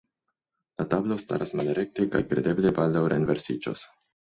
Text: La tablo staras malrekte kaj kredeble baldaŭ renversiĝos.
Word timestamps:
La 0.81 0.85
tablo 0.93 1.17
staras 1.23 1.53
malrekte 1.61 2.07
kaj 2.17 2.23
kredeble 2.33 2.73
baldaŭ 2.81 3.07
renversiĝos. 3.17 3.89